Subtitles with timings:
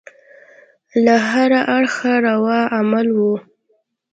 [1.05, 3.35] له هره اړخه روا عمل وو.